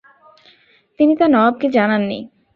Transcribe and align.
তিনি 0.99 1.13
তা 1.15 1.25
নওয়াবকে 1.27 1.67
জানান 1.69 2.01
নি। 2.07 2.19